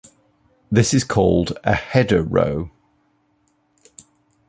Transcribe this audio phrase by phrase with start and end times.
[0.71, 2.71] This is called a "header row".